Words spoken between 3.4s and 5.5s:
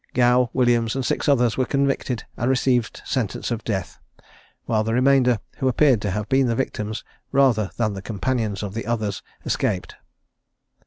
of death; while the remainder,